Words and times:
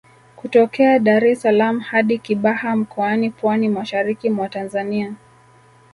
Kutokea 0.35 0.99
Dar 0.99 1.23
es 1.31 1.41
salaam 1.41 1.79
hadi 1.79 2.17
Kibaha 2.19 2.75
Mkoani 2.75 3.29
Pwani 3.29 3.69
mashariki 3.69 4.29
mwa 4.29 4.49
Tanzania 4.49 5.13